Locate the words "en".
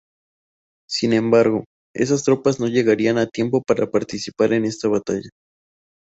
4.53-4.65